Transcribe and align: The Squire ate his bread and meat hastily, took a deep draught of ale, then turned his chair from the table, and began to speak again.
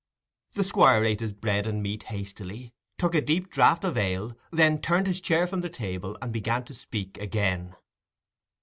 The 0.53 0.63
Squire 0.63 1.03
ate 1.03 1.19
his 1.19 1.31
bread 1.31 1.67
and 1.67 1.83
meat 1.83 2.01
hastily, 2.09 2.73
took 2.97 3.13
a 3.13 3.21
deep 3.21 3.51
draught 3.51 3.83
of 3.83 3.97
ale, 3.99 4.35
then 4.49 4.81
turned 4.81 5.05
his 5.05 5.21
chair 5.21 5.45
from 5.45 5.61
the 5.61 5.69
table, 5.69 6.17
and 6.23 6.33
began 6.33 6.63
to 6.63 6.73
speak 6.73 7.19
again. 7.19 7.75